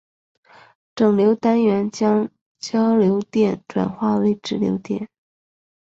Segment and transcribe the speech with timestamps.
[0.95, 5.07] 整流单元将交流电转化为直流电。